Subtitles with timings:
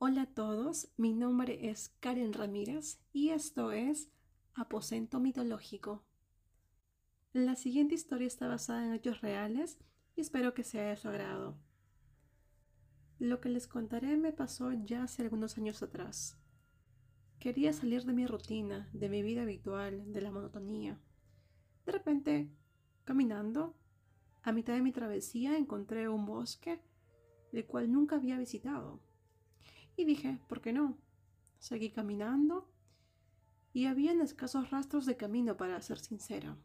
[0.00, 4.08] Hola a todos, mi nombre es Karen Ramírez y esto es
[4.54, 6.04] Aposento Mitológico.
[7.32, 9.76] La siguiente historia está basada en hechos reales
[10.14, 11.58] y espero que sea de su agrado.
[13.18, 16.38] Lo que les contaré me pasó ya hace algunos años atrás.
[17.40, 21.00] Quería salir de mi rutina, de mi vida habitual, de la monotonía.
[21.84, 22.48] De repente,
[23.02, 23.74] caminando,
[24.44, 26.80] a mitad de mi travesía encontré un bosque
[27.52, 29.00] el cual nunca había visitado.
[29.98, 30.96] Y dije, ¿por qué no?
[31.58, 32.70] Seguí caminando
[33.72, 36.56] y habían escasos rastros de camino para ser sincero,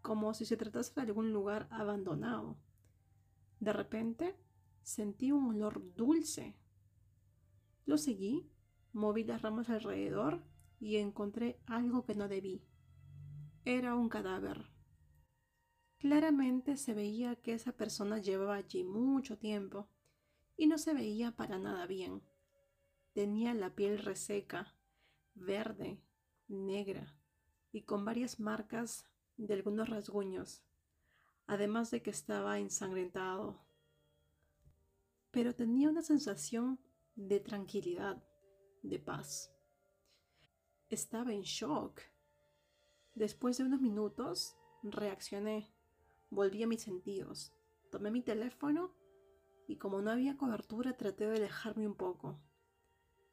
[0.00, 2.56] como si se tratase de algún lugar abandonado.
[3.60, 4.36] De repente
[4.82, 6.56] sentí un olor dulce.
[7.84, 8.50] Lo seguí,
[8.94, 10.42] moví las ramas alrededor
[10.80, 12.64] y encontré algo que no debí.
[13.66, 14.70] Era un cadáver.
[15.98, 19.90] Claramente se veía que esa persona llevaba allí mucho tiempo
[20.56, 22.22] y no se veía para nada bien.
[23.18, 24.76] Tenía la piel reseca,
[25.34, 26.00] verde,
[26.46, 27.18] negra
[27.72, 30.62] y con varias marcas de algunos rasguños,
[31.48, 33.58] además de que estaba ensangrentado.
[35.32, 36.78] Pero tenía una sensación
[37.16, 38.22] de tranquilidad,
[38.84, 39.52] de paz.
[40.88, 42.00] Estaba en shock.
[43.16, 45.74] Después de unos minutos, reaccioné,
[46.30, 47.52] volví a mis sentidos,
[47.90, 48.94] tomé mi teléfono
[49.66, 52.40] y como no había cobertura traté de alejarme un poco.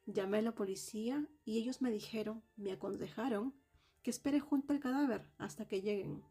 [0.06, 3.54] Llamé a la policía y ellos me dijeron, me aconsejaron,
[4.02, 6.22] que espere junto al cadáver hasta que lleguen.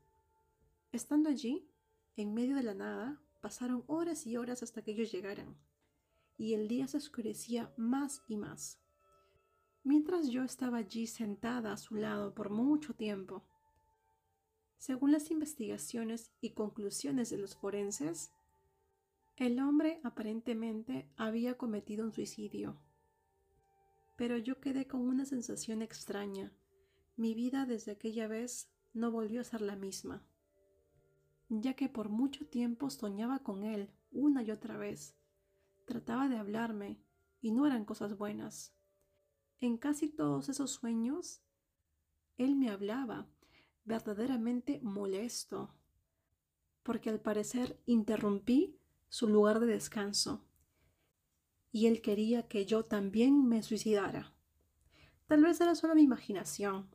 [0.92, 1.70] Estando allí,
[2.16, 5.58] en medio de la nada, pasaron horas y horas hasta que ellos llegaran,
[6.38, 8.80] y el día se oscurecía más y más.
[9.84, 13.44] Mientras yo estaba allí sentada a su lado por mucho tiempo,
[14.78, 18.32] según las investigaciones y conclusiones de los forenses,
[19.36, 22.80] el hombre aparentemente había cometido un suicidio.
[24.16, 26.54] Pero yo quedé con una sensación extraña.
[27.18, 30.26] Mi vida desde aquella vez no volvió a ser la misma,
[31.50, 35.18] ya que por mucho tiempo soñaba con él una y otra vez.
[35.86, 37.00] Trataba de hablarme
[37.42, 38.74] y no eran cosas buenas.
[39.60, 41.42] En casi todos esos sueños,
[42.38, 43.30] él me hablaba,
[43.84, 45.76] verdaderamente molesto,
[46.84, 50.46] porque al parecer interrumpí su lugar de descanso,
[51.76, 54.34] y él quería que yo también me suicidara.
[55.28, 56.88] Tal vez era solo mi imaginación,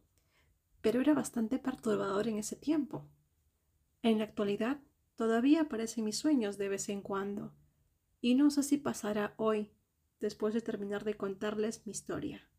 [0.81, 3.07] pero era bastante perturbador en ese tiempo.
[4.03, 4.81] En la actualidad
[5.17, 7.53] todavía aparecen mis sueños de vez en cuando,
[8.23, 9.71] y no sé si pasará hoy,
[10.19, 12.50] después de terminar de contarles mi historia.